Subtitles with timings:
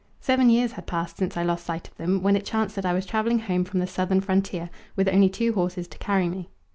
[0.19, 2.93] Seven years had passed since I lost sight of them, when it chanced that I
[2.93, 6.49] was travelling home from the southern frontier, with only two horses to carry me.